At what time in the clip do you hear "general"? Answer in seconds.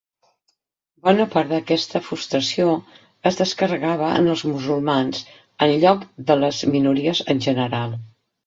7.51-7.99